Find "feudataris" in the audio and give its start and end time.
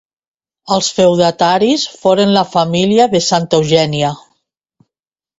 0.99-1.83